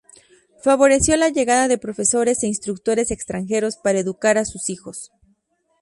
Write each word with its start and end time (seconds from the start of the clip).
Favoreció 0.63 1.15
la 1.15 1.29
llegada 1.29 1.67
de 1.67 1.77
profesores 1.77 2.41
e 2.41 2.47
instructores 2.47 3.11
extranjeros 3.11 3.75
para 3.77 3.99
educar 3.99 4.39
a 4.39 4.45
sus 4.45 4.71
hijos. 4.71 5.11